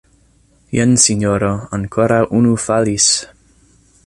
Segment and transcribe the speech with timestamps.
[0.77, 3.11] Jen sinjoro, ankoraŭ unu falis!